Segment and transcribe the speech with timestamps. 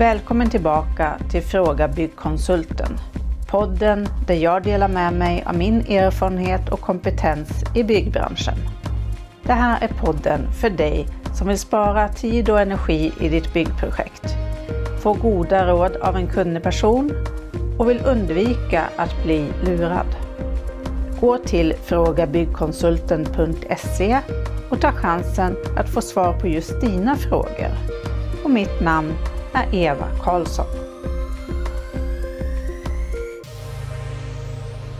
[0.00, 2.96] Välkommen tillbaka till Fråga Byggkonsulten.
[3.50, 8.54] Podden där jag delar med mig av min erfarenhet och kompetens i byggbranschen.
[9.42, 14.26] Det här är podden för dig som vill spara tid och energi i ditt byggprojekt,
[15.02, 17.12] få goda råd av en kunnig person
[17.78, 20.16] och vill undvika att bli lurad.
[21.20, 24.18] Gå till frågabyggkonsulten.se
[24.70, 27.70] och ta chansen att få svar på just dina frågor.
[28.44, 29.14] Och mitt namn
[29.54, 30.66] Eva Karlsson.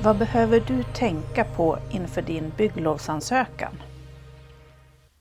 [0.03, 3.83] Vad behöver du tänka på inför din bygglovsansökan?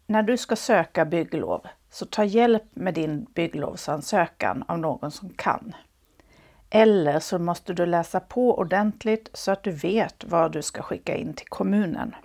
[0.08, 5.74] När du ska söka bygglov så ta hjälp med din bygglovsansökan av någon som kan.
[6.70, 11.16] Eller så måste du läsa på ordentligt så att du vet vad du ska skicka
[11.16, 12.16] in till kommunen.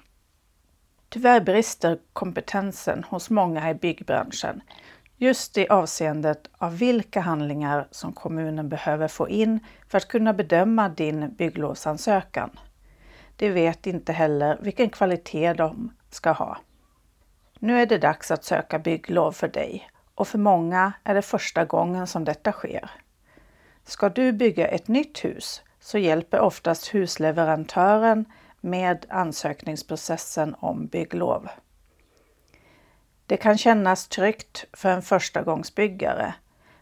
[1.08, 4.60] Tyvärr brister kompetensen hos många i byggbranschen
[5.16, 10.88] just i avseendet av vilka handlingar som kommunen behöver få in för att kunna bedöma
[10.88, 12.50] din bygglovsansökan.
[13.36, 16.58] De vet inte heller vilken kvalitet de ska ha.
[17.58, 21.64] Nu är det dags att söka bygglov för dig och för många är det första
[21.64, 22.90] gången som detta sker.
[23.84, 28.24] Ska du bygga ett nytt hus så hjälper oftast husleverantören
[28.60, 31.48] med ansökningsprocessen om bygglov.
[33.26, 36.34] Det kan kännas tryggt för en förstagångsbyggare,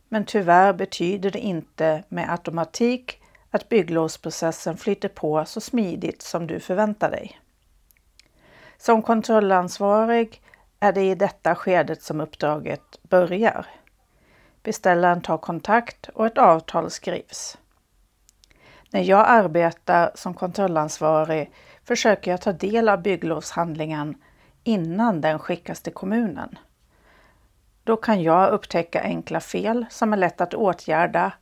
[0.09, 6.61] men tyvärr betyder det inte med automatik att bygglovsprocessen flyter på så smidigt som du
[6.61, 7.41] förväntar dig.
[8.79, 10.43] Som kontrollansvarig
[10.81, 13.67] är det i detta skedet som uppdraget börjar.
[14.63, 17.59] Beställaren tar kontakt och ett avtal skrivs.
[18.91, 21.53] När jag arbetar som kontrollansvarig
[21.85, 24.15] försöker jag ta del av bygglovshandlingen
[24.65, 26.59] innan den skickas till kommunen.
[27.85, 31.33] Då kan jag upptäcka enkla fel som är lätt att åtgärda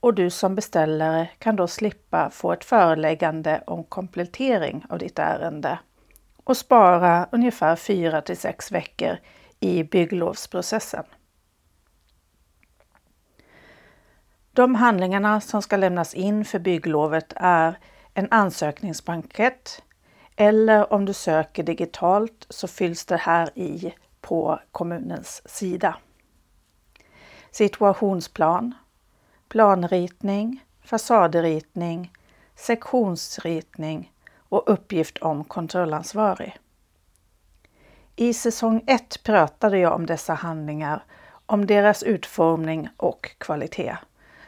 [0.00, 5.78] och du som beställare kan då slippa få ett föreläggande om komplettering av ditt ärende
[6.44, 9.16] och spara ungefär 4 till 6 veckor
[9.60, 11.04] i bygglovsprocessen.
[14.52, 17.78] De handlingarna som ska lämnas in för bygglovet är
[18.14, 19.82] en ansökningsbankett
[20.36, 25.96] eller om du söker digitalt så fylls det här i på kommunens sida.
[27.50, 28.74] Situationsplan,
[29.48, 32.12] planritning, fasadritning,
[32.54, 36.58] sektionsritning och uppgift om kontrollansvarig.
[38.16, 41.04] I säsong 1 pratade jag om dessa handlingar,
[41.46, 43.96] om deras utformning och kvalitet.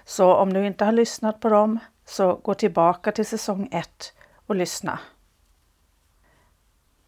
[0.05, 4.13] Så om du inte har lyssnat på dem så gå tillbaka till säsong 1
[4.47, 4.99] och lyssna.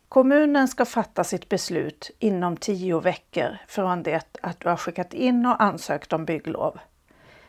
[0.09, 5.47] Kommunen ska fatta sitt beslut inom tio veckor från det att du har skickat in
[5.47, 6.79] och ansökt om bygglov.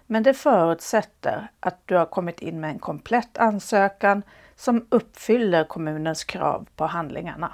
[0.06, 4.24] Men det förutsätter att du har kommit in med en komplett ansökan
[4.56, 7.52] som uppfyller kommunens krav på handlingarna.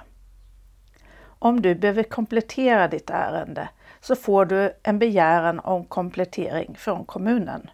[1.23, 3.69] Om du behöver komplettera ditt ärende
[4.01, 7.69] så får du en begäran om komplettering från kommunen.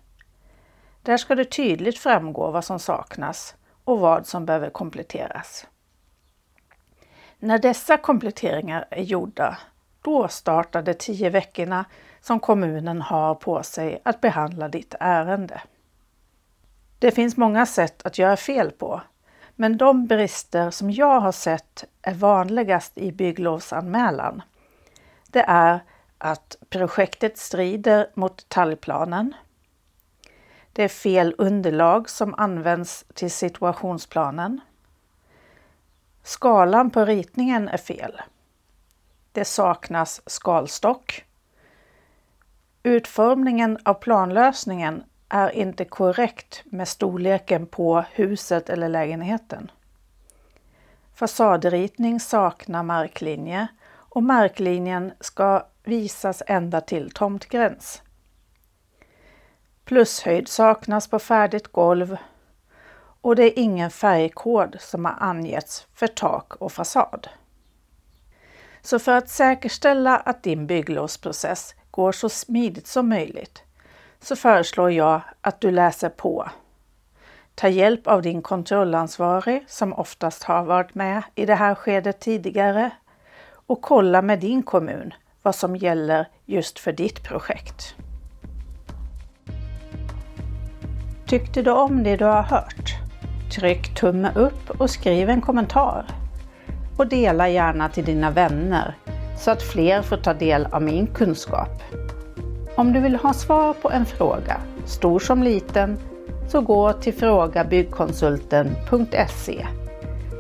[1.02, 5.68] Där ska det tydligt framgå vad som saknas och vad som behöver kompletteras.
[7.42, 9.58] När dessa kompletteringar är gjorda,
[10.02, 11.86] då startar de tio veckorna
[12.22, 15.62] som kommunen har på sig att behandla ditt ärende.
[17.00, 19.02] Det finns många sätt att göra fel på,
[19.56, 24.42] men de brister som jag har sett är vanligast i bygglovsanmälan.
[25.28, 25.80] Det är
[26.18, 29.34] att projektet strider mot detaljplanen.
[30.74, 34.62] Det är fel underlag som används till situationsplanen.
[36.24, 38.22] Skalan på ritningen är fel.
[39.32, 41.26] Det saknas skalstock.
[42.84, 49.72] Utformningen av planlösningen är inte korrekt med storleken på huset eller lägenheten.
[51.14, 58.02] Fasadritning saknar marklinje och marklinjen ska visas ända till tomtgräns.
[59.86, 62.18] Plushöjd saknas på färdigt golv
[63.22, 67.28] och det är ingen färgkod som har angetts för tak och fasad.
[68.82, 73.64] Så för att säkerställa att din bygglovsprocess går så smidigt som möjligt
[74.20, 76.50] så föreslår jag att du läser på.
[77.56, 82.92] Ta hjälp av din kontrollansvarig som oftast har varit med i det här skedet tidigare
[83.52, 87.96] och kolla med din kommun vad som gäller just för ditt projekt.
[91.28, 92.99] Tyckte du om det du har hört?
[93.52, 96.06] Tryck tumme upp och skriv en kommentar.
[96.98, 98.96] Och dela gärna till dina vänner
[99.38, 101.84] så att fler får ta del av min kunskap.
[102.76, 105.98] Om du vill ha svar på en fråga, stor som liten,
[106.48, 109.68] så gå till frågabyggkonsulten.se.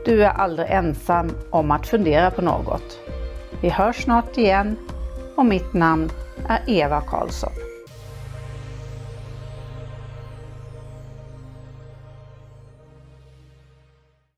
[0.05, 2.99] Du är aldrig ensam om att fundera på något.
[3.61, 4.77] Vi hörs snart igen
[5.35, 6.09] och mitt namn
[6.47, 7.68] är Eva Karlsson.